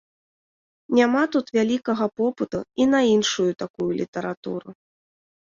[0.99, 4.69] Няма тут вялікага попыту і на іншую такую літаратуру.